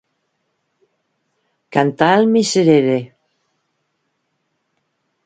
[1.77, 2.97] Cantar el miserere.